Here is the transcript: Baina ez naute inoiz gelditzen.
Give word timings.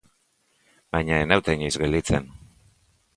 Baina 0.95 1.19
ez 1.25 1.27
naute 1.33 1.55
inoiz 1.57 1.73
gelditzen. 1.83 2.25